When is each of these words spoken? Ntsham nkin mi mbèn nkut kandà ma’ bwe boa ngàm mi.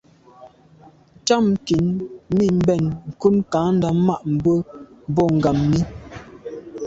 Ntsham 1.19 1.45
nkin 1.55 1.85
mi 2.35 2.45
mbèn 2.59 2.83
nkut 3.09 3.35
kandà 3.53 3.89
ma’ 4.05 4.15
bwe 4.43 4.55
boa 5.15 5.31
ngàm 5.37 5.57
mi. 5.69 5.81